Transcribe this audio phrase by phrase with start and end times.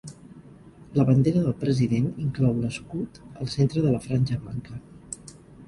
[0.99, 4.83] La bandera del President inclou l'escut al centre de la franja blanca.